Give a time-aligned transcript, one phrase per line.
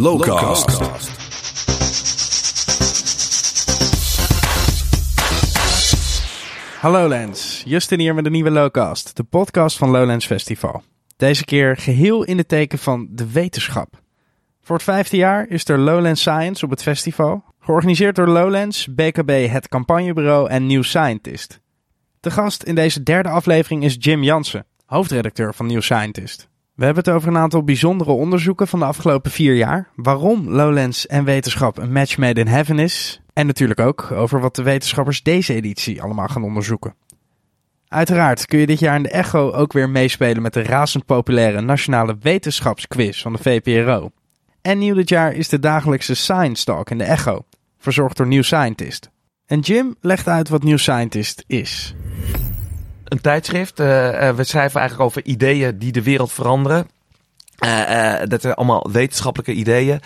[0.00, 0.78] Lowcast.
[6.80, 10.82] Hallo Lens, Justin hier met een nieuwe Lowcast, de podcast van Lowlands Festival.
[11.16, 14.00] Deze keer geheel in het teken van de wetenschap.
[14.62, 19.48] Voor het vijfde jaar is er Lowlands Science op het festival, georganiseerd door Lowlands, BKB,
[19.50, 21.60] het campagnebureau en New Scientist.
[22.20, 26.49] De gast in deze derde aflevering is Jim Jansen, hoofdredacteur van New Scientist.
[26.80, 31.06] We hebben het over een aantal bijzondere onderzoeken van de afgelopen vier jaar, waarom Lowlands
[31.06, 35.22] en wetenschap een match made in heaven is, en natuurlijk ook over wat de wetenschappers
[35.22, 36.94] deze editie allemaal gaan onderzoeken.
[37.88, 41.60] Uiteraard kun je dit jaar in de Echo ook weer meespelen met de razend populaire
[41.60, 44.10] nationale wetenschapsquiz van de VPRO.
[44.62, 47.44] En nieuw dit jaar is de dagelijkse Science Talk in de Echo,
[47.78, 49.10] verzorgd door New Scientist.
[49.46, 51.94] En Jim legt uit wat New Scientist is.
[53.10, 53.80] Een tijdschrift.
[53.80, 56.88] Uh, uh, we schrijven eigenlijk over ideeën die de wereld veranderen.
[57.64, 60.00] Uh, dat zijn allemaal wetenschappelijke ideeën.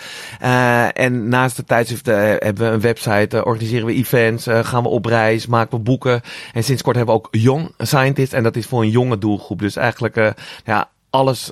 [0.93, 5.47] En naast de tijdschrift hebben we een website, organiseren we events, gaan we op reis,
[5.47, 6.21] maken we boeken.
[6.53, 9.59] En sinds kort hebben we ook Young Scientist en dat is voor een jonge doelgroep.
[9.59, 10.33] Dus eigenlijk
[10.65, 11.51] ja, alles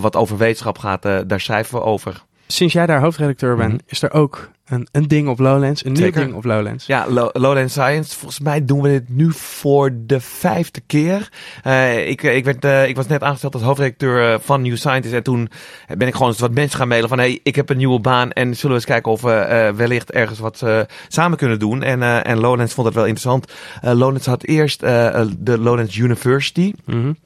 [0.00, 2.24] wat over wetenschap gaat, daar schrijven we over.
[2.46, 3.86] Sinds jij daar hoofdredacteur bent, mm -hmm.
[3.88, 6.86] is er ook een, een ding op Lowlands, een nieuw ding op Lowlands.
[6.86, 8.16] Ja, Low, Lowlands Science.
[8.16, 11.28] Volgens mij doen we dit nu voor de vijfde keer.
[11.66, 15.14] Uh, ik, ik, werd, uh, ik was net aangesteld als hoofdredacteur van New Scientist.
[15.14, 15.48] En toen
[15.96, 17.18] ben ik gewoon eens wat mensen gaan mailen van...
[17.18, 20.10] hey, ik heb een nieuwe baan en zullen we eens kijken of we uh, wellicht
[20.10, 20.64] ergens wat
[21.08, 21.82] samen kunnen doen.
[21.82, 23.52] En, en Lowlands vond het wel interessant.
[23.82, 26.72] Lowlands had eerst de Lowlands University...
[26.84, 27.16] Mm -hmm.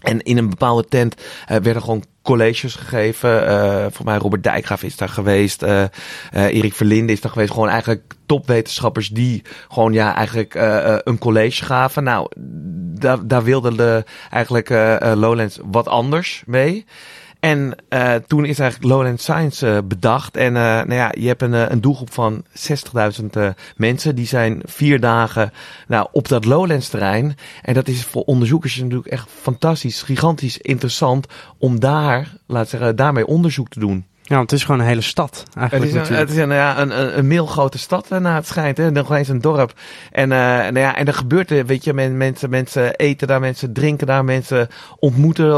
[0.00, 3.48] En in een bepaalde tent uh, werden gewoon colleges gegeven.
[3.48, 5.62] Uh, voor mij Robert Dijkgraaf is daar geweest.
[5.62, 5.84] Uh,
[6.32, 7.52] Erik Verlinde is daar geweest.
[7.52, 10.54] Gewoon eigenlijk topwetenschappers die gewoon ja eigenlijk
[11.04, 12.04] een college gaven.
[12.04, 12.30] Nou,
[13.00, 14.68] daar, daar wilde de, eigenlijk
[15.14, 16.84] Lowlands wat anders mee.
[17.40, 20.36] En uh, toen is eigenlijk Lowland Science uh, bedacht.
[20.36, 22.44] En uh, nou ja, je hebt een, een doelgroep van
[23.22, 23.26] 60.000
[23.76, 24.14] mensen.
[24.14, 25.52] Die zijn vier dagen
[25.88, 27.36] nou, op dat Lowlands terrein.
[27.62, 31.26] En dat is voor onderzoekers natuurlijk echt fantastisch, gigantisch interessant
[31.58, 34.04] om daar, laat zeggen, daarmee onderzoek te doen.
[34.30, 35.44] Ja, want het is gewoon een hele stad.
[35.54, 38.46] Eigenlijk het is, een, het is een, ja, een, een, een meelgrote stad, naar het
[38.46, 38.76] schijnt.
[38.76, 38.90] Hè?
[38.90, 39.72] Nog eens een dorp.
[40.10, 43.40] En, uh, nou ja, en er gebeurt er, weet je, men, mensen, mensen eten daar,
[43.40, 44.68] mensen drinken daar, mensen
[44.98, 45.50] ontmoeten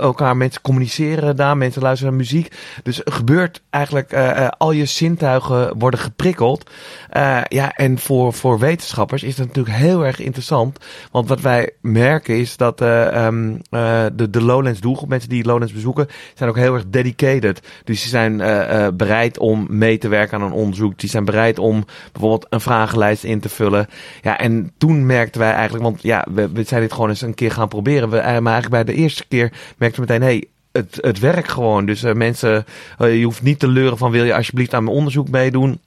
[0.00, 2.54] elkaar, mensen communiceren daar, mensen luisteren naar muziek.
[2.82, 6.70] Dus er gebeurt eigenlijk, uh, al je zintuigen worden geprikkeld.
[7.16, 10.78] Uh, ja, en voor, voor wetenschappers is dat natuurlijk heel erg interessant.
[11.10, 16.08] Want wat wij merken is dat um, de, de Lowlands doelgroep, mensen die Lowlands bezoeken,
[16.34, 17.60] zijn ook heel erg dedicated.
[17.84, 20.98] Dus zijn uh, uh, bereid om mee te werken aan een onderzoek.
[20.98, 23.86] Die zijn bereid om bijvoorbeeld een vragenlijst in te vullen.
[24.22, 27.34] Ja, en toen merkten wij eigenlijk, want ja, we, we zijn dit gewoon eens een
[27.34, 28.10] keer gaan proberen.
[28.10, 31.86] We, maar eigenlijk bij de eerste keer merkten we meteen, hey, het, het werkt gewoon.
[31.86, 32.64] Dus uh, mensen,
[32.98, 35.80] je hoeft niet te leuren van wil je alsjeblieft aan mijn onderzoek meedoen.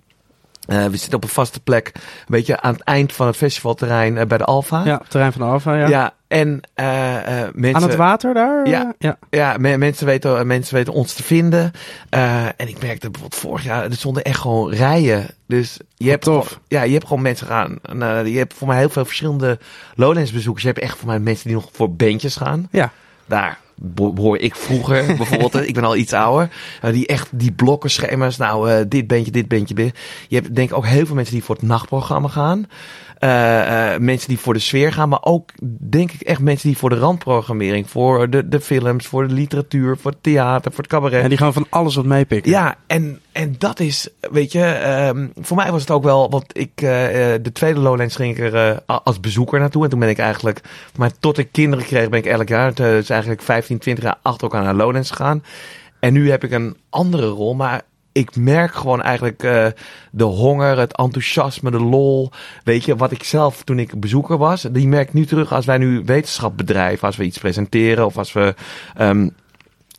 [0.67, 4.27] Uh, we zitten op een vaste plek, een beetje aan het eind van het festivalterrein
[4.27, 4.85] bij de Alfa.
[4.85, 5.87] Ja, het terrein van de Alfa, ja.
[5.87, 6.85] Ja, en uh,
[7.53, 7.75] mensen...
[7.75, 8.67] Aan het water daar?
[8.67, 9.17] Ja, ja.
[9.29, 11.71] ja me mensen, weten, mensen weten ons te vinden.
[12.09, 15.27] en ik merkte bijvoorbeeld vorig jaar, er stonden echt gewoon rijen.
[15.47, 16.47] Dus je hebt, tof.
[16.47, 17.79] Gewoon, ja, je hebt gewoon mensen gaan.
[18.27, 19.59] je hebt voor mij heel veel verschillende
[19.95, 20.63] Lowlands bezoekers.
[20.63, 22.67] Je hebt echt voor mij mensen die nog voor bandjes gaan.
[22.71, 22.91] Ja.
[23.25, 26.49] Daar behoor ik vroeger bijvoorbeeld, ik ben al iets ouder,
[26.81, 29.93] die echt die blokken schema's, nou uh, dit bandje, dit bandje.
[30.27, 32.67] Je hebt denk ik ook heel veel mensen die voor het nachtprogramma gaan.
[33.19, 35.51] Uh, uh, mensen die voor de sfeer gaan, maar ook
[35.89, 39.97] denk ik echt mensen die voor de randprogrammering, voor de, de films, voor de literatuur,
[39.97, 41.23] voor het theater, voor het cabaret.
[41.23, 42.51] En die gaan van alles wat meepikken.
[42.51, 46.57] Ja, en, en dat is, weet je, um, voor mij was het ook wel, want
[46.57, 46.89] ik, uh,
[47.41, 49.83] de tweede Lowlands ging ik er als bezoeker naartoe.
[49.83, 50.61] En toen ben ik eigenlijk,
[50.95, 54.43] maar tot ik kinderen kreeg, ben ik elk jaar, dus eigenlijk 15, 20 jaar achter
[54.43, 55.43] elkaar naar Lowlands gegaan.
[55.99, 57.81] En nu heb ik een andere rol, maar
[58.15, 59.65] ik merk gewoon eigenlijk uh,
[60.11, 62.31] de honger, het enthousiasme, de lol.
[62.63, 65.65] Weet je, wat ik zelf toen ik bezoeker was, die merk ik nu terug als
[65.65, 68.55] wij nu wetenschap bedrijven, als we iets presenteren of als we
[68.99, 69.35] um,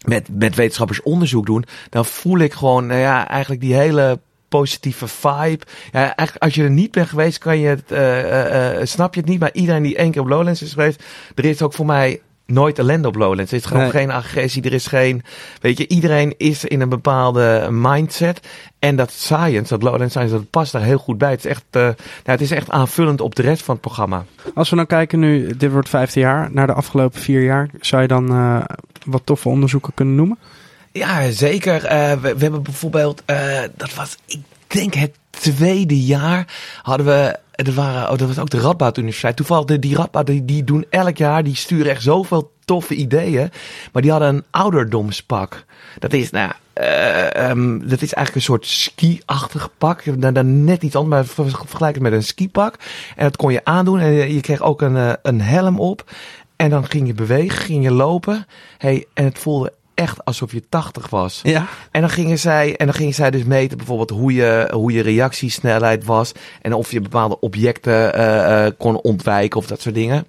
[0.05, 4.19] met, met wetenschappers onderzoek doen, dan voel ik gewoon, nou ja, eigenlijk die hele
[4.49, 5.65] positieve vibe.
[5.93, 9.21] Ja, eigenlijk als je er niet bent geweest, kan je het, uh, uh, snap je
[9.21, 9.41] het niet.
[9.41, 11.03] Maar iedereen die één keer op Lowlands is geweest,
[11.35, 13.51] er is ook voor mij nooit ellende op Lowlands.
[13.51, 13.91] Er is gewoon nee.
[13.91, 15.23] geen agressie, er is geen...
[15.61, 18.41] Weet je, iedereen is in een bepaalde mindset.
[18.79, 21.31] En dat science, dat Lowlands Science, dat past daar heel goed bij.
[21.31, 24.25] Het is echt, uh, nou, het is echt aanvullend op de rest van het programma.
[24.55, 27.71] Als we dan kijken nu, dit wordt vijfde jaar, naar de afgelopen vier jaar.
[27.81, 28.65] Zou je dan uh,
[29.05, 30.39] wat toffe onderzoeken kunnen noemen?
[30.93, 31.85] Ja, zeker.
[31.85, 33.23] Uh, we, we, hebben bijvoorbeeld,
[33.77, 34.41] dat was, ik
[34.77, 37.39] denk het tweede jaar hadden we.
[37.51, 39.37] Dat, waren, oh, dat was ook de Radboud Universiteit.
[39.37, 43.51] Toevallig, de, die Radboud, die, die doen elk jaar, die sturen echt zoveel toffe ideeën.
[43.93, 45.65] Maar die hadden een ouderdomspak.
[45.99, 50.21] Dat is, nou eh, ehm, dat is eigenlijk een soort ski-achtig pak.
[50.21, 52.75] Dan, dan net iets anders, maar ver- vergelijk het met een skipak.
[53.17, 56.11] En dat kon je aandoen en je, je kreeg ook een, eh, een helm op.
[56.57, 58.47] En dan ging je bewegen, ging je lopen.
[58.79, 61.41] Hey, en het voelde echt alsof je 80 was.
[61.43, 61.67] Ja.
[61.91, 65.03] En dan gingen zij, en dan gingen zij dus meten bijvoorbeeld hoe je, hoe je
[65.03, 66.33] reactiesnelheid was.
[66.63, 70.27] En of je bepaalde objecten eh, eh, kon ontwijken of dat soort dingen.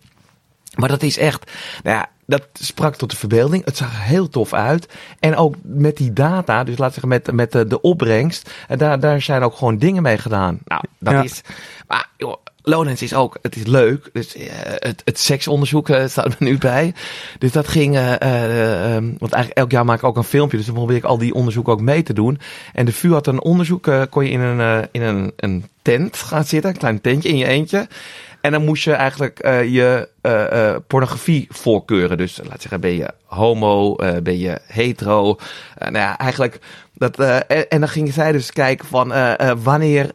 [0.75, 1.51] Maar dat is echt,
[1.83, 3.65] nou ja, dat sprak tot de verbeelding.
[3.65, 4.88] Het zag er heel tof uit.
[5.19, 9.21] En ook met die data, dus laat zeggen met, met de, opbrengst, en daar, daar
[9.21, 10.59] zijn ook gewoon dingen mee gedaan.
[10.65, 11.24] Nou, dat Ja.
[11.24, 11.41] is,
[11.88, 14.09] maar joh, Lowlands is ook, het is leuk.
[14.13, 16.94] Dus eh, het, het seksonderzoek eh, staat er nu bij.
[17.39, 20.57] Dus dat ging, eh, eh, ehm, want eigenlijk elk jaar maak ik ook een filmpje.
[20.57, 22.39] Dus dan probeer ik al die onderzoeken ook mee te doen.
[22.74, 25.65] En de VU had een onderzoek, eh, kon je in een, eh, in een, een
[25.81, 27.88] tent gaan zitten, een klein tentje in je eentje.
[28.47, 32.17] En dan moest je eigenlijk eh, je eh, eh, pornografie voorkeuren.
[32.17, 35.38] Dus laat zeggen, ben je homo, ben je hetero.
[35.79, 36.59] Nou ja, eigenlijk.
[36.94, 39.13] Dat, en, en dan gingen zij dus kijken van
[39.63, 40.11] wanneer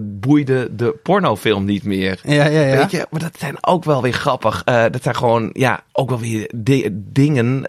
[0.00, 2.20] boeide de pornofilm niet meer.
[2.22, 2.76] Ja, ja, ja.
[2.76, 4.64] Weet je, maar dat zijn ook wel weer grappig.
[4.64, 7.64] Dat zijn gewoon, ja, ook wel weer di- dingen,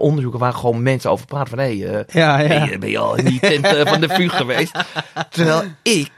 [0.00, 1.48] onderzoeken waar gewoon mensen over praten.
[1.48, 2.48] Van, hé, hey, Ja, ja.
[2.48, 4.78] ben, je, ben je al in die tent van de VU geweest?
[5.30, 6.10] Terwijl ik,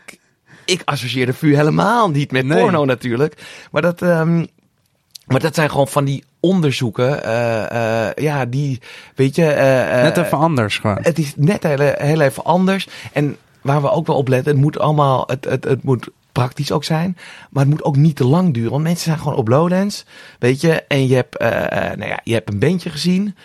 [0.69, 2.61] ik associeer de VU helemaal niet met Nee.
[2.63, 3.43] porno natuurlijk.
[3.71, 4.45] Maar dat, ehm,
[5.27, 8.81] maar dat zijn gewoon van die onderzoeken, eh, eh, ja, die,
[9.15, 9.47] weet je...
[9.47, 10.99] eh, Net even anders gewoon.
[11.03, 12.89] het is net heel, heel even anders.
[13.13, 16.73] En waar we ook wel op letten, het moet allemaal, het, het, het moet praktisch
[16.73, 17.17] ook zijn.
[17.51, 18.71] Maar het moet ook niet te lang duren.
[18.71, 20.05] Want mensen zijn gewoon op Lowlands,
[20.39, 20.83] weet je.
[20.89, 21.39] En je hebt,
[21.97, 23.37] nou ja, je hebt een bandje gezien.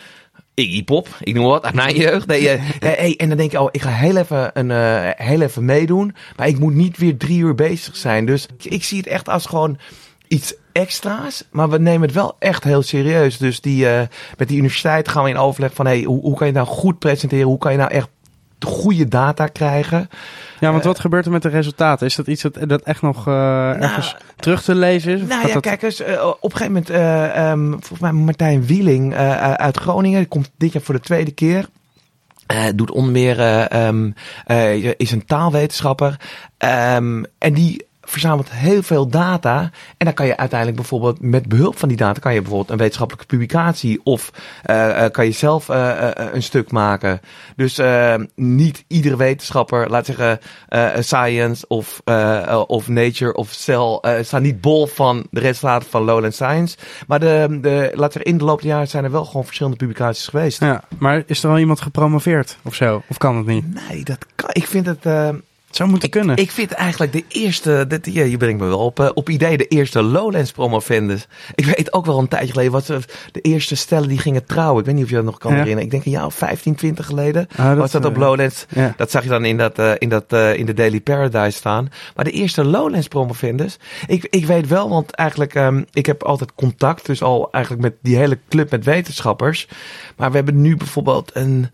[0.54, 2.28] Iggy Pop, ik noem wat, uit mijn jeugd.
[2.28, 5.28] Nee, eh, eh, hey, en dan denk je, oh, ik ga heel even, een, eh,
[5.28, 6.16] heel even meedoen.
[6.36, 8.26] Maar ik moet niet weer drie uur bezig zijn.
[8.26, 9.78] Dus ik, ik zie het echt als gewoon
[10.28, 11.44] iets extra's.
[11.52, 13.38] Maar we nemen het wel echt heel serieus.
[13.38, 14.08] Dus die, eh,
[14.38, 15.86] met die universiteit gaan we in overleg van...
[15.86, 17.48] Hey, hoe, hoe kan je nou goed presenteren?
[17.48, 18.10] Hoe kan je nou echt
[18.60, 20.10] goede data krijgen?
[20.64, 22.08] Ja, want wat gebeurt er met de resultaten?
[22.08, 25.22] Is dat iets dat, dat echt nog eh, ergens terug te lezen is?
[25.22, 25.62] Of Nou ja, dat...
[25.62, 29.78] kijk eens, eh, op een gegeven moment, eh, ehm, volgens mij Martijn Wieling eh, uit
[29.78, 31.70] Groningen, die komt dit jaar voor de tweede keer.
[32.46, 34.12] Eh, doet onder meer, eh, ehm,
[34.46, 36.20] eh, is een taalwetenschapper.
[36.58, 39.62] Ehm, en die verzamelt heel veel data.
[39.98, 42.20] En dan kan je uiteindelijk bijvoorbeeld met behulp van die data...
[42.20, 44.00] kan je bijvoorbeeld een wetenschappelijke publicatie...
[44.04, 44.32] of
[44.64, 47.20] eh, eh, kan je zelf eh, een stuk maken.
[47.56, 47.80] Dus
[48.36, 50.40] niet iedere wetenschapper, laat zeggen
[51.00, 52.02] Science of,
[52.68, 54.00] of Nature of Cell...
[54.22, 56.78] staan niet bol van de resultaten van Lowland Science.
[57.08, 59.78] Maar de, de, laat zeggen, in de loop der jaren zijn er wel gewoon verschillende
[59.78, 60.60] publicaties geweest.
[60.60, 63.04] Ja, maar is er al iemand gepromoveerd of zo?
[63.08, 63.88] Of kan het niet?
[63.90, 64.50] Nee, dat kan.
[64.52, 65.06] Ik vind het...
[65.74, 66.38] Het zou moeten kunnen.
[66.38, 69.58] Ik vind eigenlijk de eerste, dit, ja, je brengt me wel op, eh, op idee,
[69.58, 71.28] de eerste Lowlands promovendus.
[71.56, 72.86] Ik weet ook wel een tijdje geleden, wat
[73.32, 74.80] de eerste stellen die gingen trouwen.
[74.80, 75.58] Ik weet niet of je dat nog kan Ja.
[75.58, 75.86] herinneren.
[75.86, 78.66] Ik denk een jaar of 15, 20 geleden Ah, dat, was dat op eh, Lowlands.
[78.70, 78.94] ja.
[78.98, 81.90] Dat zag je dan in, dat, eh, in, dat, in de Daily Paradise staan.
[82.16, 86.54] Maar de eerste Lowlands promovendus, ik, ik weet wel, want eigenlijk, ehm, ik heb altijd
[86.56, 89.68] contact, dus al eigenlijk met die hele club met wetenschappers.
[90.18, 91.70] Maar we hebben nu bijvoorbeeld een,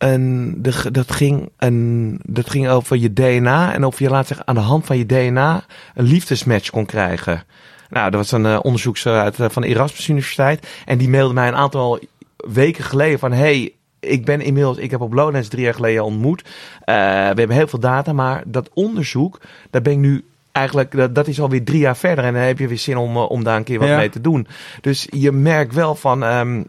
[0.00, 4.46] een de, dat, ging een, dat ging over je DNA en of je, laat zeggen,
[4.46, 5.64] aan de hand van je DNA
[5.94, 7.44] een liefdesmatch kon krijgen.
[7.90, 10.68] Nou, dat was een uh, onderzoekster uit, uh, van de Erasmus Universiteit.
[10.84, 11.98] En die mailde mij een aantal
[12.36, 13.32] weken geleden van...
[13.32, 16.42] Hey, ik ben inmiddels, ik heb op Lowlands drie jaar geleden ontmoet.
[16.44, 16.50] Uh,
[16.84, 19.40] we hebben heel veel data, maar dat onderzoek,
[19.70, 22.24] daar ben ik nu eigenlijk, dat, dat is alweer drie jaar verder.
[22.24, 23.96] En dan heb je weer zin om, om daar een keer wat ja.
[23.96, 24.46] mee te doen.
[24.80, 26.22] Dus je merkt wel van...
[26.22, 26.66] Um,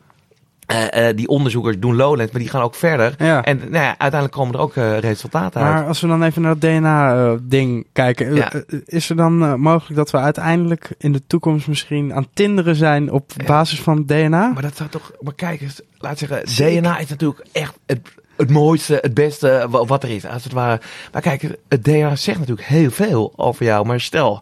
[0.72, 3.16] uh, uh, die onderzoekers doen Lowlands, maar die gaan ook verder.
[3.18, 3.44] Ja.
[3.44, 5.88] En nou ja, uiteindelijk komen er ook uh, resultaten maar uit.
[5.88, 8.36] als we dan even naar het DNA-ding kijken.
[8.36, 8.51] Ja.
[8.86, 13.32] Is er dan mogelijk dat we uiteindelijk in de toekomst misschien aan tinderen zijn op
[13.46, 14.51] basis van DNA?
[14.54, 15.12] Maar dat zou toch...
[15.20, 16.82] Maar kijk eens, laat zeggen, Zeker.
[16.82, 18.00] DNA is natuurlijk echt het,
[18.36, 20.25] het mooiste, het beste wat er is.
[20.25, 20.82] Als het ware.
[21.12, 23.86] Maar kijk, het DNA zegt natuurlijk heel veel over jou.
[23.86, 24.42] Maar stel...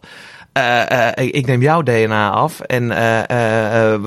[0.58, 2.90] Uh, uh, ik neem jouw DNA af en uh,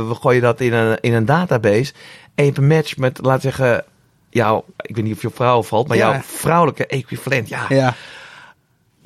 [0.08, 1.94] we gooien dat in een, in een database.
[2.36, 3.84] En je hebt een match met, laat zeggen,
[4.30, 6.12] jouw, ik weet niet of je vrouw valt, maar ja.
[6.12, 7.50] jouw vrouwelijke equivalent.
[7.50, 7.66] Ja.
[7.70, 7.94] ja.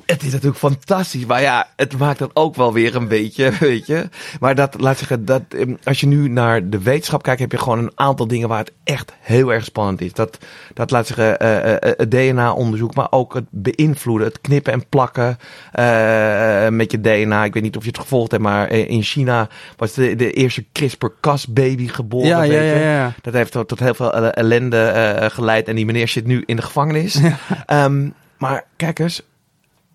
[0.07, 3.85] Het is natuurlijk fantastisch, maar ja, het maakt dat ook wel weer een beetje, weet
[3.85, 4.09] je.
[4.39, 5.41] Maar dat, laat zeggen, dat,
[5.83, 8.71] als je nu naar de wetenschap kijkt, heb je gewoon een aantal dingen waar het
[8.83, 10.13] echt heel erg spannend is.
[10.13, 10.37] Dat,
[10.73, 15.27] dat laat zeggen, uh, uh, het DNA-onderzoek, maar ook het beïnvloeden, het knippen en plakken
[15.27, 17.43] uh, met je DNA.
[17.43, 20.65] Ik weet niet of je het gevolgd hebt, maar in China was de, de eerste
[20.71, 22.27] CRISPR-Cas-baby geboren.
[22.27, 25.85] Ja, weet ja, ja, ja, Dat heeft tot, tot heel veel ellende geleid en die
[25.85, 27.21] meneer zit nu in de gevangenis.
[27.67, 27.85] Ja.
[27.85, 29.21] Um, maar kijk eens,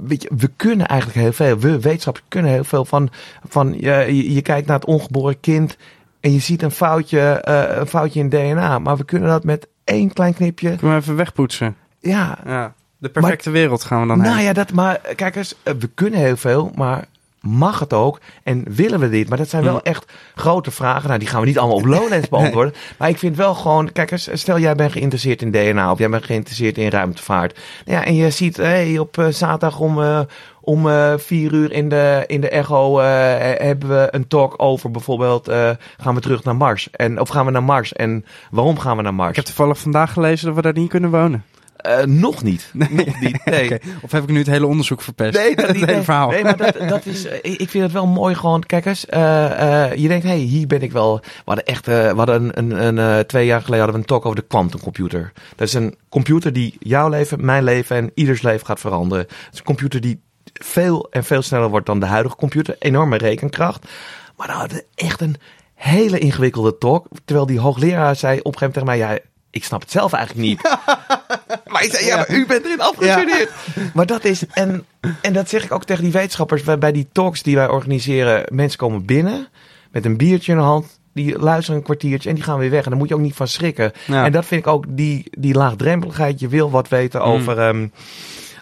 [0.07, 1.59] weet je, we kunnen eigenlijk heel veel.
[1.59, 3.09] We wetenschappers kunnen heel veel van,
[3.49, 5.77] van je, je, kijkt naar het ongeboren kind
[6.21, 8.79] en je ziet een foutje, eh, een foutje in DNA.
[8.79, 10.77] Maar we kunnen dat met één klein knipje.
[10.77, 11.77] Kunnen we even wegpoetsen?
[12.01, 12.75] Ja, Ja.
[12.99, 14.45] De perfecte wereld gaan we dan nou heen.
[14.45, 17.05] ja, dat, maar kijk eens, eh, we kunnen heel veel, maar
[17.43, 18.21] mag het ook?
[18.43, 19.29] En willen we dit?
[19.29, 19.81] Maar dat zijn wel Mm.
[19.83, 21.07] echt grote vragen.
[21.07, 22.75] Nou, die gaan we niet allemaal op Lowlands beantwoorden.
[22.99, 26.09] Maar ik vind wel gewoon, kijk eens, stel jij bent geïnteresseerd in DNA of jij
[26.09, 27.59] bent geïnteresseerd in ruimtevaart.
[27.85, 30.21] Nou ja, en je ziet, hey, op eh, zaterdag om, eh,
[30.61, 35.51] om eh, vier uur in de, in de Echo hebben we een talk over bijvoorbeeld,
[35.99, 36.91] gaan we terug naar Mars?
[36.91, 37.93] En, of gaan we naar Mars?
[37.93, 39.31] En waarom gaan we naar Mars?
[39.31, 41.45] Ik heb toevallig vandaag gelezen dat we daar niet kunnen wonen.
[41.83, 42.71] Eh, nog niet.
[42.73, 43.45] Nog niet.
[43.53, 43.81] Nee.
[44.03, 45.39] Of heb ik nu het hele onderzoek verpest?
[45.39, 45.81] Nee, dat niet.
[45.81, 46.31] hele Nee, verhaal.
[46.31, 48.63] nee maar dat, dat is, eh, ik vind het wel mooi gewoon.
[48.63, 51.21] Kijk eens, eh, je denkt, hé, hey, hier ben ik wel.
[51.21, 54.25] We hadden echt, we hadden een, een, een, twee jaar geleden hadden we een talk
[54.25, 55.33] over de quantumcomputer.
[55.57, 59.25] Dat is een computer die jouw leven, mijn leven en ieders leven gaat veranderen.
[59.29, 60.21] Het is een computer die
[60.53, 62.77] veel en veel sneller wordt dan de huidige computer.
[62.79, 63.89] Enorme rekenkracht.
[64.37, 65.37] Maar we echt een
[65.75, 67.07] hele ingewikkelde talk.
[67.25, 70.13] Terwijl die hoogleraar zei op een gegeven moment tegen mij, ja, ik snap het zelf
[70.13, 70.63] eigenlijk niet.
[71.73, 73.51] maar ik zei, ja, maar u bent erin afgestudeerd.
[73.95, 74.85] Maar dat is, en,
[75.21, 78.45] en dat zeg ik ook tegen die wetenschappers bij, die talks die wij organiseren.
[78.49, 79.49] Mensen komen binnen
[79.91, 81.01] met een biertje in de hand.
[81.15, 82.85] Die luisteren een kwartiertje en die gaan weer weg.
[82.85, 83.93] En daar moet je ook niet van schrikken.
[84.07, 84.25] Ja.
[84.25, 86.41] En dat vind ik ook die, die laagdrempeligheid.
[86.41, 87.27] Je wil wat weten Mm.
[87.27, 87.87] over, ehm,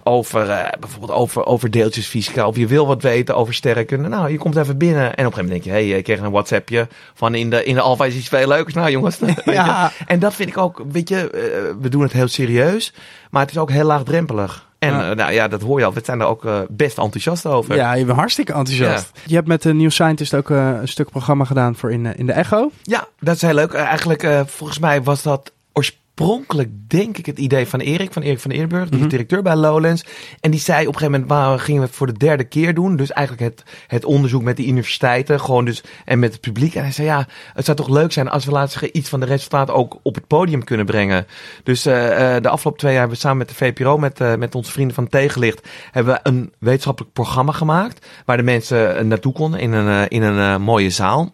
[0.02, 2.46] over eh, bijvoorbeeld over, over deeltjesfysica.
[2.46, 4.08] Of je wil wat weten over sterrenkunde.
[4.08, 5.02] Nou, je komt even binnen.
[5.02, 7.50] En op een gegeven moment denk je, hé, hey, ik kreeg een WhatsAppje van in
[7.50, 8.74] de, in de Alpha is iets veel leukers.
[8.74, 9.18] Nou jongens.
[9.44, 9.92] Ja.
[10.06, 11.40] En dat vind ik ook, weet je, eh,
[11.80, 12.92] we doen het heel serieus.
[13.30, 14.68] Maar het is ook heel laagdrempelig.
[14.78, 15.10] En Ja.
[15.10, 15.92] eh, nou ja, dat hoor je al.
[15.92, 17.74] We zijn er ook eh, best enthousiast over.
[17.76, 19.10] Ja, je bent hartstikke enthousiast.
[19.26, 22.12] Je hebt met de New Scientist ook eh, een stuk programma gedaan voor in, eh,
[22.18, 22.70] in de Echo.
[22.82, 23.72] Ja, dat is heel leuk.
[23.72, 25.98] Eh, eigenlijk, eh, volgens mij was dat oorspronkelijk,
[26.86, 29.04] denk ik, het idee van Erik, van Erik van Eerburg, die Mhm.
[29.04, 30.04] is directeur bij Lowlands.
[30.40, 32.74] En die zei op een gegeven moment, waar gingen we het voor de derde keer
[32.74, 32.96] doen?
[32.96, 36.74] Dus eigenlijk het, het onderzoek met de universiteiten, gewoon dus, en met het publiek.
[36.74, 39.26] En hij zei, ja, het zou toch leuk zijn als we, zeggen, iets van de
[39.26, 41.26] resultaten ook op het podium kunnen brengen.
[41.62, 44.34] Dus eh, eh, de afgelopen twee jaar hebben we samen met de VPRO, met, eh,
[44.34, 49.32] met onze vrienden van Tegenlicht, hebben we een wetenschappelijk programma gemaakt, waar de mensen naartoe
[49.32, 51.32] konden in een, in een mooie zaal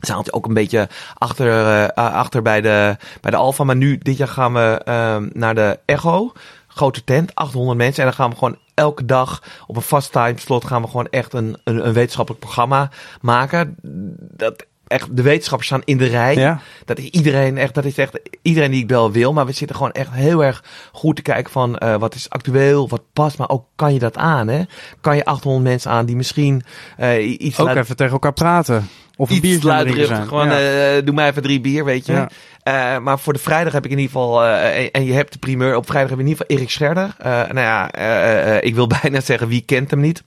[0.00, 3.64] zaaltje ook een beetje achter, eh, achter bij de, bij de Alfa.
[3.64, 6.32] Maar nu, dit jaar gaan we ehm, naar de Echo.
[6.66, 8.02] Grote tent, 800 mensen.
[8.02, 11.32] En dan gaan we gewoon elke dag op een vast timeslot gaan we gewoon echt
[11.34, 12.90] een, een, een wetenschappelijk programma
[13.20, 13.76] maken.
[14.36, 16.34] Dat echt, de wetenschappers staan in de rij.
[16.34, 16.60] Ja.
[16.84, 19.32] Dat is iedereen echt, dat is echt iedereen die ik bel wil.
[19.32, 22.88] Maar we zitten gewoon echt heel erg goed te kijken van eh, wat is actueel,
[22.88, 23.38] wat past.
[23.38, 24.62] Maar ook kan je dat aan, hè?
[25.00, 26.62] Kan je 800 mensen aan die misschien
[26.96, 28.88] eh, iets Ook laten- even tegen elkaar praten.
[29.20, 30.26] Of een iets zijn.
[30.28, 30.96] Gewoon, Ja.
[30.96, 32.12] eh, doe mij even drie bier, weet je.
[32.12, 32.30] Ja.
[32.62, 34.44] Eh, maar voor de vrijdag heb ik in ieder geval...
[34.44, 35.76] eh, en, en je hebt de primeur.
[35.76, 37.14] Op vrijdag hebben we in ieder geval Erik Scherder.
[37.18, 40.22] Eh, nou ja, eh, eh, ik wil bijna zeggen, wie kent hem niet?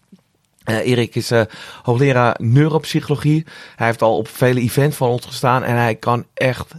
[0.64, 1.42] Eh, Erik is eh,
[1.84, 3.46] hoogleraar neuropsychologie.
[3.76, 5.64] Hij heeft al op vele events van ons gestaan.
[5.64, 6.74] En hij kan echt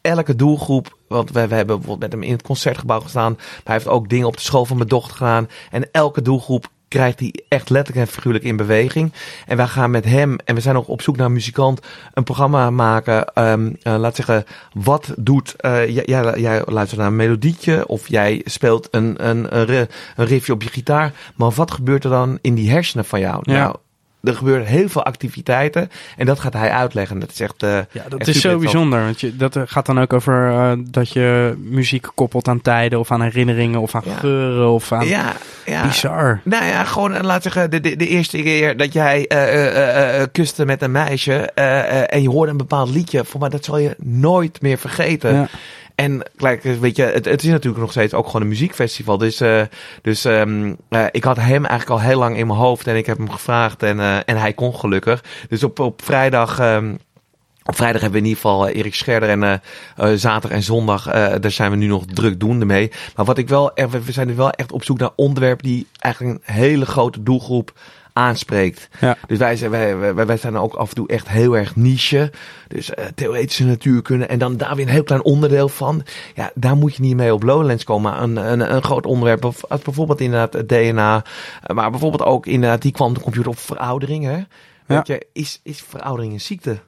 [0.00, 0.98] elke doelgroep...
[1.08, 3.32] Want we, we hebben bijvoorbeeld met hem in het concertgebouw gestaan.
[3.32, 5.48] Maar hij heeft ook dingen op de school van mijn dochter gedaan.
[5.70, 9.12] En elke doelgroep krijgt hij echt letterlijk en figuurlijk in beweging.
[9.46, 11.80] En wij gaan met hem, en we zijn nog op zoek naar een muzikant,
[12.14, 13.24] een programma maken.
[13.34, 18.08] ehm eh, laat zeggen, wat doet, eh, jij, jij, jij luistert naar een melodietje of
[18.08, 21.12] jij speelt een, een, een, ri- een riffje op je gitaar.
[21.34, 23.42] Maar wat gebeurt er dan in die hersenen van jou?
[23.42, 23.52] Ja.
[23.52, 23.76] Nou,
[24.22, 27.18] er gebeuren heel veel activiteiten en dat gaat hij uitleggen.
[27.18, 27.62] Dat is echt...
[27.62, 29.00] eh, Ja, dat echt is zo bijzonder.
[29.04, 32.98] Want je, dat eh, gaat dan ook over eh, dat je muziek koppelt aan tijden
[32.98, 34.14] of aan herinneringen of aan Ja.
[34.14, 35.06] geuren of aan...
[35.06, 35.32] Ja,
[35.66, 35.86] ja.
[35.86, 36.40] Bizar.
[36.44, 39.26] Nou ja, gewoon laat zeggen, de, de, de eerste keer dat jij
[40.32, 41.34] kuste met een meisje
[42.10, 45.34] en je hoorde een bepaald liedje, voor mij dat zal je nooit meer vergeten.
[45.34, 45.48] Ja.
[46.00, 49.18] En gelijk, weet je, het, is natuurlijk nog steeds ook gewoon een muziekfestival.
[49.18, 49.62] Dus, eh,
[50.02, 53.06] dus ehm, eh, ik had hem eigenlijk al heel lang in mijn hoofd en ik
[53.06, 55.24] heb hem gevraagd en, eh, en hij kon gelukkig.
[55.48, 56.58] Dus op, op vrijdag.
[56.58, 56.94] ehm,
[57.64, 59.62] vrijdag hebben we in ieder geval Erik Scherder en
[60.18, 61.04] zaterdag en zondag,
[61.40, 62.90] daar zijn we nu nog druk doende mee.
[63.16, 66.38] Maar wat ik wel, we zijn nu wel echt op zoek naar onderwerpen die eigenlijk
[66.46, 67.72] een hele grote doelgroep
[68.12, 68.88] aanspreekt.
[69.00, 69.16] Ja.
[69.26, 72.32] Dus wij zijn, wij, wij, wij zijn ook af en toe echt heel erg niche.
[72.68, 76.02] Dus eh, theoretische natuurkunde en dan daar weer een heel klein onderdeel van.
[76.34, 78.12] Ja, daar moet je niet mee op Lowlands komen.
[78.12, 81.24] Maar Een, een, een groot onderwerp, of- als bijvoorbeeld inderdaad het DNA,
[81.62, 84.24] eh, maar bijvoorbeeld ook inderdaad die quantumcomputer of veroudering.
[84.24, 84.38] Hè?
[84.86, 86.78] Weet je, is, is veroudering een ziekte?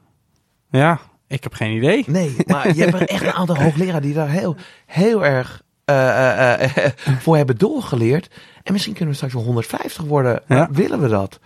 [0.70, 2.04] ja, ik heb geen idee.
[2.06, 5.62] Nee, maar je hebt echt een aantal hoogleraren die daar heel, heel erg
[7.22, 8.30] voor hebben doorgeleerd.
[8.62, 10.42] En misschien kunnen we straks wel 150 worden.
[10.48, 10.68] Ja.
[10.72, 11.40] willen we dat?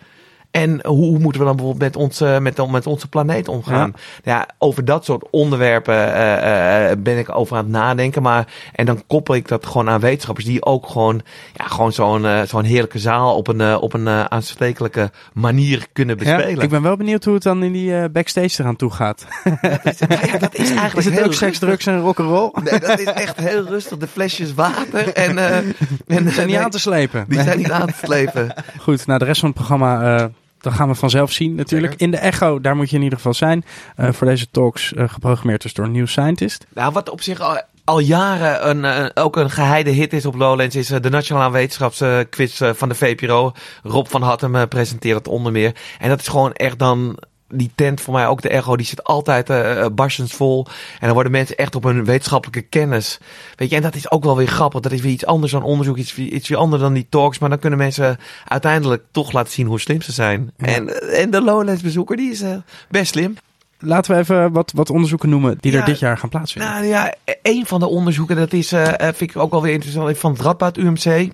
[0.56, 3.94] En hoe, moeten we dan bijvoorbeeld met onze, met, met onze planeet omgaan?
[4.25, 4.46] Ja.
[4.58, 8.22] over dat soort onderwerpen uh, uh, ben ik over aan het nadenken.
[8.22, 11.22] Maar, en dan koppel ik dat gewoon aan wetenschappers die ook gewoon,
[11.54, 16.56] ja, gewoon zo'n uh, zo'n heerlijke zaal op een, op een aanstekelijke manier kunnen bespelen.
[16.56, 19.26] Ja, ik ben wel benieuwd hoe het dan in die backstage eraan toe gaat.
[19.60, 22.50] dat, is, ja, dat is eigenlijk is het ook seks, drugs en rock'n'roll?
[22.62, 23.98] Nee, dat is echt heel rustig.
[23.98, 25.38] De flesjes water en...
[25.38, 27.25] en die zijn niet aan te slepen.
[27.28, 28.54] Die zijn niet aan te slepen.
[28.80, 31.94] Goed, nou de rest van het programma dat gaan we vanzelf zien natuurlijk.
[31.96, 33.64] In de Echo, daar moet je in ieder geval zijn.
[33.96, 36.66] Uh, voor deze talks uh, geprogrammeerd is door New Scientist.
[36.75, 40.34] Nou, wat op zich al, al jaren een, uh, ook een geheide hit is op
[40.34, 40.76] Lowlands...
[40.76, 43.52] is de Nationale Wetenschapsquiz van de VPRO.
[43.82, 45.75] Rob van Hattem presenteert het onder meer.
[45.98, 49.04] En dat is gewoon echt dan die tent voor mij ook de echo, die zit
[49.04, 50.66] altijd uh, barstens vol.
[50.92, 53.18] En dan worden mensen echt op hun wetenschappelijke kennis.
[53.56, 54.80] Weet je, en dat is ook wel weer grappig.
[54.80, 57.38] Dat is weer iets anders dan onderzoek, iets, iets weer anders dan die talks.
[57.38, 60.50] Maar dan kunnen mensen uiteindelijk toch laten zien hoe slim ze zijn.
[60.56, 62.56] En, en de Lowlands bezoeker, die is uh,
[62.88, 63.36] best slim.
[63.78, 66.72] Laten we even wat, wat onderzoeken noemen die er dit jaar gaan plaatsvinden.
[66.72, 70.18] Nou ja, een van de onderzoeken, dat is, uh, vind ik ook wel weer interessant,
[70.18, 71.32] van het Radboud UMC.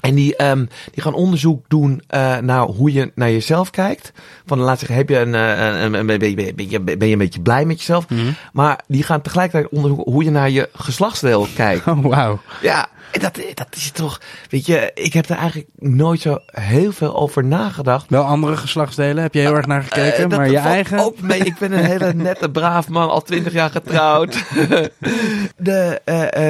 [0.00, 4.12] En die, um, die gaan onderzoek doen uh, naar hoe je naar jezelf kijkt.
[4.46, 7.12] Van laat zeggen, heb je een, een, een, een, ben, je, ben, je, ben je
[7.12, 8.08] een beetje blij met jezelf?
[8.08, 8.34] Mm -hmm.
[8.52, 11.86] Maar die gaan tegelijkertijd onderzoeken hoe je naar je geslachtsdeel kijkt.
[11.86, 12.40] Oh, wauw.
[12.62, 17.16] Ja, dat, dat is toch, weet je, ik heb er eigenlijk nooit zo heel veel
[17.16, 18.10] over nagedacht.
[18.10, 20.98] Wel andere geslachtsdelen, heb je heel uh, erg naar gekeken, uh, maar je eigen?
[20.98, 21.38] Ook mee.
[21.38, 24.44] Ik ben een hele nette, braaf man, al twintig jaar getrouwd.
[25.56, 26.00] de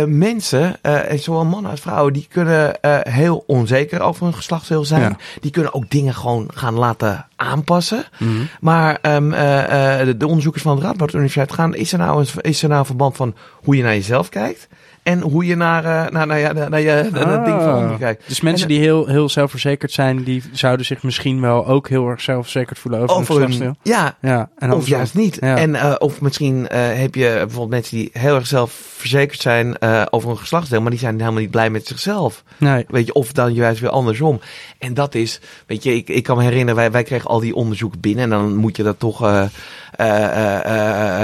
[0.08, 5.02] mensen, en zowel mannen als vrouwen, die kunnen heel onzeker over hun geslachtsdeel zijn.
[5.02, 5.16] Ja.
[5.40, 8.04] Die kunnen ook dingen gewoon gaan laten aanpassen.
[8.18, 8.48] Mm -hmm.
[8.60, 12.62] Maar um, de, de, onderzoekers van de Radboud Universiteit gaan, is er, nou een, is
[12.62, 14.68] er nou een verband van hoe je naar jezelf kijkt?
[15.06, 18.28] En hoe je naar, uh, naar, naar, naar, naar, je, naar dat ding van kijkt.
[18.28, 22.08] Dus mensen en, die heel, heel zelfverzekerd zijn, die zouden zich misschien wel ook heel
[22.08, 23.76] erg zelfverzekerd voelen over, over hun.
[23.82, 25.36] Ja, ja en of juist niet.
[25.40, 25.56] Ja.
[25.56, 30.38] En, uh, of misschien heb je bijvoorbeeld mensen die heel erg zelfverzekerd zijn over hun
[30.38, 32.42] geslachtsdeel, maar die zijn helemaal niet blij met zichzelf.
[32.56, 32.84] Nee.
[32.88, 34.40] Weet je, of dan juist weer andersom.
[34.78, 37.54] En dat is, weet je, ik, ik kan me herinneren, wij, wij kregen al die
[37.54, 39.20] onderzoeken binnen en dan moet je dat toch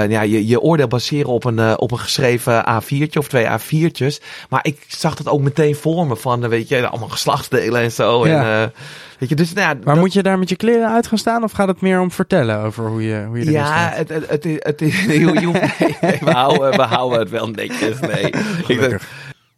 [0.09, 4.23] ja, je, je oordeel baseren op een, op een geschreven A4'tje of twee A4'tjes.
[4.49, 8.27] Maar ik zag dat ook meteen voor me van, weet je, allemaal geslachtsdelen en zo.
[8.27, 8.61] Ja.
[8.61, 8.73] En,
[9.19, 10.03] weet je, dus, nou ja, maar dat...
[10.03, 12.59] moet je daar met je kleren uit gaan staan of gaat het meer om vertellen
[12.59, 13.97] over hoe je, hoe je erin ja, staat?
[13.97, 17.47] Het, het, het, het, is, je, je, nee, nee, we, houden, we houden het wel
[17.47, 17.99] netjes.
[17.99, 18.33] Nee.
[18.67, 18.99] Ik,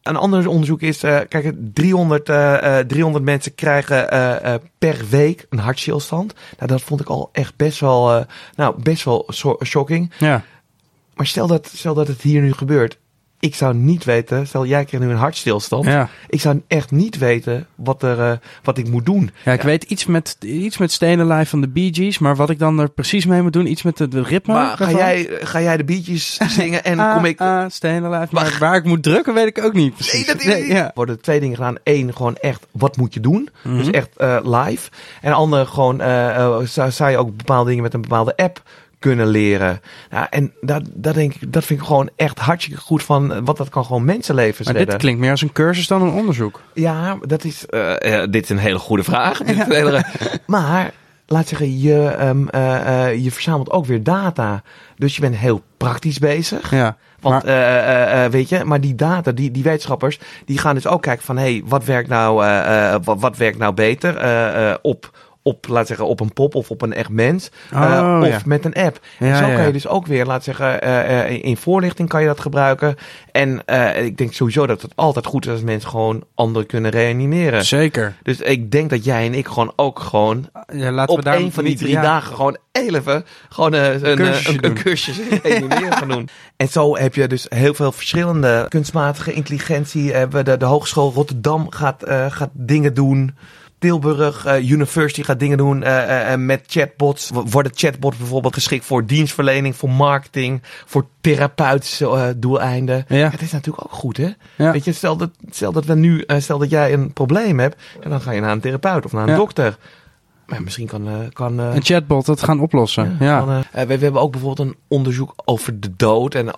[0.08, 5.60] een ander onderzoek is, uh, kijk, 300, uh, 300 mensen krijgen uh, per week een
[5.60, 6.34] hartstilstand.
[6.58, 9.30] Nou, dat vond ik al echt best wel, nou, best wel
[9.64, 10.12] shocking.
[10.18, 10.44] Ja.
[11.16, 12.98] Maar stel dat, stel dat het hier nu gebeurt.
[13.46, 15.86] Ik zou niet weten, stel jij krijgt nu een hartstilstand.
[15.86, 16.10] Ja.
[16.30, 18.32] Ik zou echt niet weten wat, er, uh,
[18.64, 19.32] wat ik moet doen.
[19.44, 19.68] Ja, ik ja.
[19.68, 22.80] weet iets met, iets met Stay Alive van de Bee Gees, maar wat ik dan
[22.80, 24.54] er precies mee moet doen, iets met de, de ritme.
[24.54, 27.42] Maar ga jij, ga jij de Bee Gees zingen en ah, kom ik...
[27.42, 30.14] Ah, Stay Alive, maar, maar waar ik moet drukken weet ik ook niet precies.
[30.14, 30.86] Nee, dat is nee, ja.
[30.86, 31.76] Er worden twee dingen gedaan.
[31.84, 33.50] Eén, gewoon echt, wat moet je doen?
[33.64, 33.78] Mm -hmm.
[33.78, 34.90] Dus echt uh, live.
[35.22, 38.62] En ander, gewoon, uh, zou, zou je ook bepaalde dingen met een bepaalde app
[39.06, 39.82] kunnen leren.
[40.12, 43.58] Ja, en dat, dat, denk ik, dat vind ik gewoon echt hartstikke goed van wat
[43.58, 44.94] dat kan gewoon mensenlevens Maar redden.
[44.94, 46.62] dit klinkt meer als een cursus dan een onderzoek.
[46.74, 49.38] Ja, dat is, uh, uh, dit is een hele goede vraag.
[49.44, 49.66] Dit ja.
[49.68, 50.06] hele,
[50.46, 50.92] maar
[51.26, 54.62] laat zeggen, je, um, uh, je verzamelt ook weer data.
[54.98, 56.72] Dus je bent heel praktisch bezig.
[56.72, 56.98] Ja.
[57.20, 61.26] Want maar, weet je, maar die data, die, die wetenschappers, die gaan dus ook kijken
[61.26, 62.36] van hé, hey, wat werkt nou,
[63.04, 65.12] wat, wat werkt nou beter op
[65.46, 67.50] op, laat zeggen, op een pop of op een echt mens.
[67.74, 68.40] Oh, uh, of ja.
[68.46, 69.00] met een app.
[69.20, 69.56] Ja, en zo ja.
[69.56, 72.96] kan je dus ook weer, laat zeggen, uh, uh, in voorlichting kan je dat gebruiken.
[73.32, 73.62] En
[73.96, 77.66] ik denk sowieso dat het altijd goed is als mensen gewoon anderen kunnen reanimeren.
[77.66, 78.16] Zeker.
[78.24, 81.38] Dus ik denk dat jij en ik gewoon ook gewoon ja, laten op we daar
[81.38, 86.08] een van die drie dagen gewoon even gewoon een, een, cursusje een, cursus reanimeren gaan
[86.10, 86.30] doen.
[86.58, 90.14] En zo heb je dus heel veel verschillende kunstmatige intelligentie.
[90.14, 93.36] Hebben de, de Hogeschool Rotterdam gaat, gaat dingen doen.
[93.80, 97.32] Tilburg uh, University gaat dingen doen uh, uh, met chatbots.
[97.34, 103.06] Worden chatbots bijvoorbeeld geschikt voor dienstverlening, voor marketing, voor therapeutische doeleinden.
[103.08, 103.30] Ja.
[103.30, 104.30] Het is natuurlijk ook goed, hè?
[104.56, 104.72] Ja.
[104.72, 108.10] Weet je, stel dat, stel dat we nu, stel dat jij een probleem hebt, en
[108.10, 109.36] dan ga je naar een therapeut of naar een Ja.
[109.36, 109.78] dokter.
[110.46, 113.18] Maar misschien kan, kan Een chatbot dat gaan oplossen.
[113.20, 113.46] Ja.
[113.46, 116.52] we, we hebben ook bijvoorbeeld een onderzoek over de dood en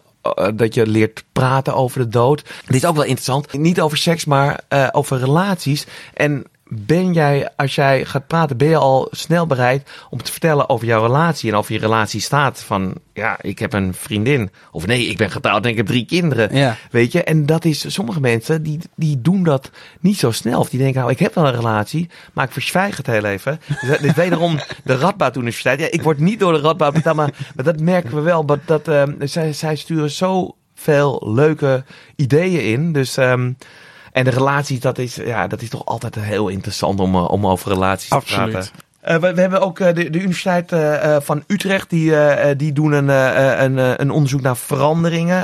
[0.56, 2.43] dat je leert praten over de dood.
[2.65, 3.53] Dit is ook wel interessant.
[3.53, 5.88] Niet over seks, maar uh, over relaties.
[6.13, 10.69] En ben jij, als jij gaat praten, ben je al snel bereid om te vertellen
[10.69, 12.63] over jouw relatie en over je relatie staat.
[12.63, 14.49] Van ja, ik heb een vriendin.
[14.71, 16.56] Of nee, ik ben getrouwd en ik heb drie kinderen.
[16.56, 16.75] Ja.
[16.91, 20.60] Weet je, en dat is, sommige mensen die, die doen dat niet zo snel.
[20.60, 23.60] Of die denken, nou, ik heb wel een relatie, maar ik verzwijg het heel even.
[23.82, 25.80] Dus dit wederom de Radboud Universiteit.
[25.80, 28.45] Ja, ik word niet door de Radboud betaald, maar, maar dat merken we wel.
[28.45, 31.84] Dat, dat, ehm, zij, zij sturen zo veel leuke
[32.15, 32.93] ideeën in.
[32.93, 33.51] Dus, ehm,
[34.17, 37.47] en de relaties, dat is, ja, dat is toch altijd heel interessant om, eh, om
[37.47, 38.65] over relaties te praten.
[39.01, 40.75] Eh, we, we hebben ook eh, de, de Universiteit
[41.23, 42.13] van Utrecht, die,
[42.56, 43.08] die doen een,
[43.63, 45.43] een, een onderzoek naar veranderingen.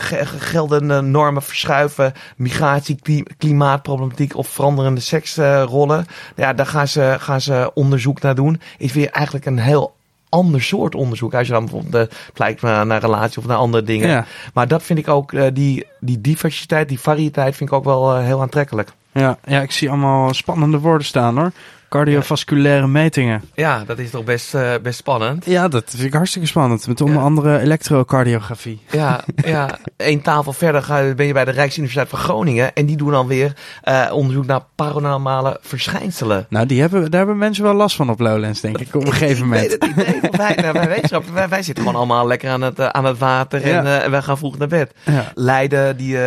[0.00, 6.06] Ge- ge- geldende normen verschuiven, migratie, kli- klimaatproblematiek of veranderende seksrollen.
[6.36, 8.60] ja, daar gaan ze, gaan ze onderzoek naar doen.
[8.78, 9.94] Is weer eigenlijk een heel
[10.28, 11.34] ander soort onderzoek.
[11.34, 14.08] Als je dan bijvoorbeeld eh, kijkt naar, naar relatie of naar andere dingen.
[14.08, 14.26] Ja.
[14.54, 18.14] Maar dat vind ik ook, eh, die, die diversiteit, die variëteit vind ik ook wel
[18.14, 18.92] eh, heel aantrekkelijk.
[19.12, 21.52] Ja, ja, ik zie allemaal spannende woorden staan hoor.
[21.88, 23.42] Cardiovasculaire metingen.
[23.54, 25.44] Ja, dat is toch best, eh, best spannend.
[25.46, 26.86] Ja, dat vind ik hartstikke spannend.
[26.86, 27.22] Met onder Ja.
[27.22, 28.80] andere elektrocardiografie.
[28.90, 32.74] Ja, ja, één tafel verder ga, ben je bij de Rijksuniversiteit van Groningen.
[32.74, 36.46] En die doen dan weer eh, onderzoek naar paranormale verschijnselen.
[36.48, 39.12] Nou, die hebben, daar hebben mensen wel last van op Lowlands, denk ik, op een
[39.12, 39.78] gegeven moment.
[39.96, 43.18] Nee, wij, nou, wij, wij, wij zitten gewoon allemaal lekker aan het, eh, aan het
[43.18, 43.62] water.
[43.62, 44.00] En, Ja.
[44.00, 44.94] en wij gaan vroeg naar bed.
[45.34, 46.18] Leiden, die,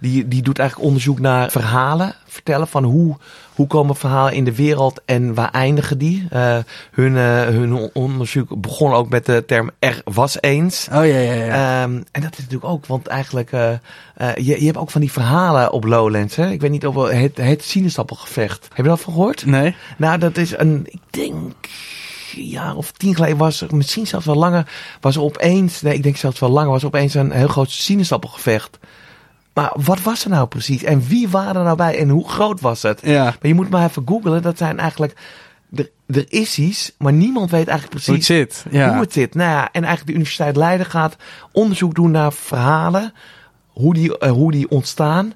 [0.00, 2.14] die, die doet eigenlijk onderzoek naar verhalen.
[2.32, 3.16] Vertellen van hoe,
[3.54, 6.26] hoe komen verhalen in de wereld en waar eindigen die.
[6.30, 6.56] Eh,
[6.92, 10.88] hun, eh, hun on- onderzoek begon ook met de term er was eens.
[10.92, 11.82] Oh ja, ja, ja.
[11.82, 13.70] Ehm, en dat is natuurlijk ook, want eigenlijk, eh,
[14.34, 16.36] je, je hebt ook van die verhalen op Lowlands.
[16.36, 16.50] Hè?
[16.50, 18.68] Ik weet niet of het, het sinaasappelgevecht.
[18.68, 19.46] Heb je dat van gehoord?
[19.46, 19.74] nee?
[19.96, 21.52] Nou, dat is een, ik denk,
[22.36, 24.66] jaar of tien geleden was er, misschien zelfs wel langer,
[25.00, 27.70] was er opeens, nee, ik denk zelfs wel langer, was er opeens een heel groot
[27.70, 28.78] sinaasappelgevecht.
[29.52, 30.82] Maar wat was er nou precies?
[30.82, 31.98] En wie waren er nou bij?
[31.98, 33.00] En hoe groot was het?
[33.02, 33.24] Ja.
[33.24, 34.42] Maar je moet maar even googlen.
[34.42, 35.14] Dat zijn eigenlijk,
[35.76, 38.64] er, er is iets, maar niemand weet eigenlijk Hoe het precies zit.
[38.70, 38.92] Ja.
[38.92, 39.34] hoe het zit.
[39.34, 41.16] Nou ja, en eigenlijk de Universiteit Leiden gaat
[41.52, 43.12] onderzoek doen naar verhalen,
[43.66, 45.32] hoe die, eh, hoe die ontstaan.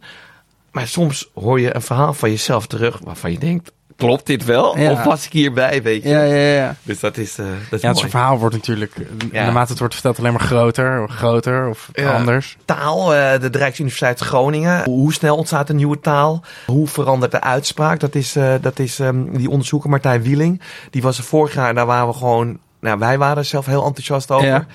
[0.71, 4.79] Maar soms hoor je een verhaal van jezelf terug waarvan je denkt, klopt dit wel?
[4.79, 4.91] Ja.
[4.93, 6.09] Of was ik hierbij, weet je?
[6.09, 6.75] Ja, ja, ja.
[6.83, 8.01] Dus dat is, eh dat is Ja, mooi.
[8.01, 9.45] zo'n verhaal wordt natuurlijk, eh, Ja.
[9.45, 12.13] naarmate het wordt verteld, alleen maar groter, of groter of Ja.
[12.15, 12.57] anders.
[12.65, 14.85] Taal, eh, de Rijksuniversiteit Groningen.
[14.85, 16.43] Hoe snel ontstaat een nieuwe taal?
[16.67, 18.01] Hoe verandert de uitspraak?
[18.01, 20.61] Dat is, eh, dat is ehm, die onderzoeker Martijn Wieling.
[20.91, 22.59] Die was er vorig jaar, daar waren we gewoon...
[22.81, 24.47] Nou, wij waren er zelf heel enthousiast over.
[24.47, 24.67] Ja.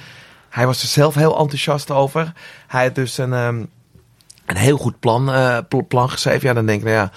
[0.49, 2.34] Hij was er zelf heel enthousiast over.
[2.67, 3.63] Hij had dus een, ehm,
[4.45, 6.47] een heel goed plan, eh, pl- plan geschreven.
[6.47, 7.12] Ja, dan denk ik, nou ja,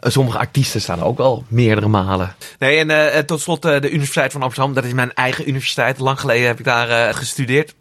[0.10, 2.34] sommige artiesten staan ook al meerdere malen.
[2.58, 4.74] Nee, en eh, tot slot eh, de Universiteit van Amsterdam.
[4.74, 5.98] Dat is mijn eigen universiteit.
[5.98, 7.74] Lang geleden heb ik daar eh, gestudeerd.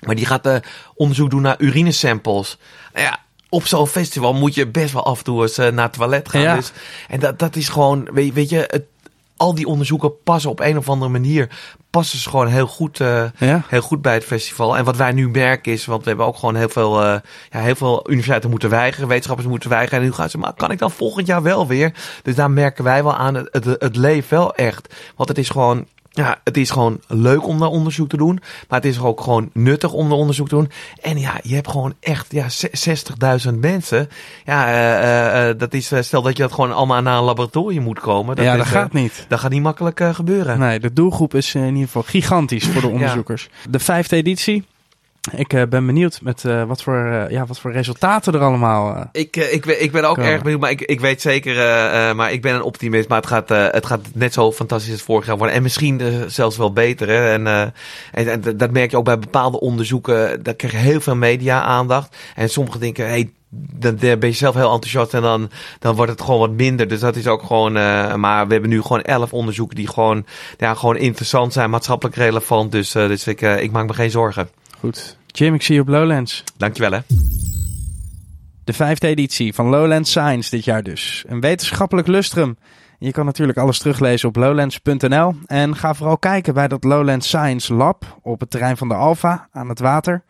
[0.00, 0.56] Maar die gaat eh,
[0.94, 2.58] onderzoek doen naar urinesamples.
[2.92, 5.84] Nou ja, op zo'n festival moet je best wel af en toe eens eh, naar
[5.84, 6.40] het toilet gaan.
[6.40, 6.54] Ja.
[6.54, 6.72] Dus,
[7.08, 8.82] en dat, dat is gewoon, weet, weet je, het,
[9.36, 11.48] al die onderzoeken passen op een of andere manier.
[11.90, 13.62] Passen ze gewoon heel goed, eh, Ja.
[13.68, 14.76] heel goed bij het festival.
[14.76, 17.14] En wat wij nu merken is, want we hebben ook gewoon heel veel, eh,
[17.50, 19.98] ja, heel veel universiteiten moeten weigeren, wetenschappers moeten weigeren.
[20.00, 21.92] En nu gaan ze, maar kan ik dan volgend jaar wel weer?
[22.22, 24.94] Dus daar merken wij wel aan, het, het, het leeft wel echt.
[25.16, 28.40] Want het is gewoon, ja, het is gewoon leuk om daar onderzoek te doen.
[28.68, 30.70] Maar het is ook gewoon nuttig om daar onderzoek te doen.
[31.02, 32.70] En ja, je hebt gewoon echt ja, ze-
[33.52, 34.08] 60.000 mensen.
[34.44, 37.82] Ja, eh, eh, eh, dat is, stel dat je dat gewoon allemaal naar een laboratorium
[37.82, 38.36] moet komen.
[38.36, 39.24] Dat ja, is, dat gaat niet.
[39.28, 40.58] dat gaat niet makkelijk gebeuren.
[40.58, 43.48] Nee, de doelgroep is in ieder geval gigantisch voor de onderzoekers.
[43.70, 44.64] De vijfde editie.
[45.36, 49.08] Ik eh, ben benieuwd met eh, wat, voor, eh, ja, wat voor resultaten er allemaal...
[49.12, 50.30] Ik, ik, ben- ik ben ook Komen.
[50.30, 51.54] erg benieuwd, maar ik, ik weet zeker,
[52.16, 55.26] maar ik ben een optimist, maar het gaat, het gaat net zo fantastisch als vorig
[55.26, 55.56] jaar worden.
[55.56, 57.08] En misschien zelfs wel beter.
[57.08, 57.32] Hè?
[57.32, 57.72] En, en,
[58.12, 62.16] en dat- dat merk je ook bij bepaalde onderzoeken, daar krijg je heel veel media-aandacht.
[62.34, 66.20] En sommigen denken, hey, dan ben je zelf heel enthousiast en dan, dan wordt het
[66.22, 66.88] gewoon wat minder.
[66.88, 67.72] Dus dat is ook gewoon,
[68.20, 70.26] maar we hebben nu gewoon elf onderzoeken die gewoon,
[70.58, 72.72] ja, gewoon interessant zijn, maatschappelijk relevant.
[72.72, 74.48] Dus, dus ik, ik maak me geen zorgen.
[74.80, 75.16] Goed.
[75.26, 76.44] Jim, ik zie je op Lowlands.
[76.56, 76.98] Dankjewel hè.
[78.64, 81.24] De vijfde editie van Lowlands Science dit jaar dus.
[81.28, 82.56] Een wetenschappelijk lustrum.
[82.98, 85.34] Je kan natuurlijk alles teruglezen op lowlands.nl.
[85.46, 89.48] En ga vooral kijken bij dat Lowlands Science Lab op het terrein van de Alfa
[89.52, 90.22] aan het water.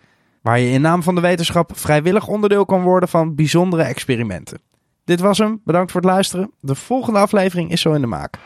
[0.42, 4.60] Waar je in naam van de wetenschap vrijwillig onderdeel kan worden van bijzondere experimenten.
[5.04, 5.60] Dit was hem.
[5.64, 6.50] Bedankt voor het luisteren.
[6.60, 8.38] De volgende aflevering is zo in de maak.